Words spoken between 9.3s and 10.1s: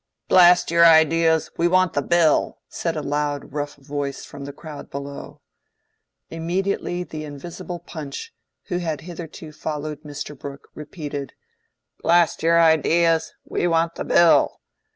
followed